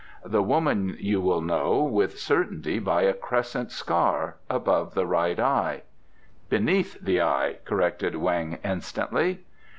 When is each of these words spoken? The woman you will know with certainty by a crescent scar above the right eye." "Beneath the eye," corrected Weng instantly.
The 0.25 0.41
woman 0.41 0.97
you 0.99 1.21
will 1.21 1.41
know 1.41 1.83
with 1.83 2.17
certainty 2.17 2.79
by 2.79 3.03
a 3.03 3.13
crescent 3.13 3.71
scar 3.71 4.37
above 4.49 4.95
the 4.95 5.05
right 5.05 5.39
eye." 5.39 5.83
"Beneath 6.49 6.99
the 6.99 7.21
eye," 7.21 7.57
corrected 7.65 8.15
Weng 8.15 8.57
instantly. 8.65 9.45